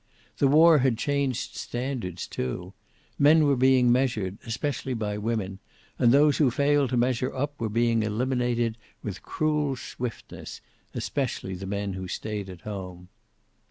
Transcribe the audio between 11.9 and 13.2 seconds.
who stayed at home.